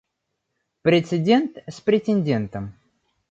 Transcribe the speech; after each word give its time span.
Прецедент 0.81 1.59
с 1.67 1.79
претендентом. 1.79 2.73